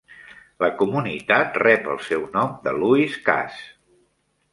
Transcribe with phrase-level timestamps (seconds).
[0.63, 3.61] La comunitat rep el seu nom de Lewis Cass.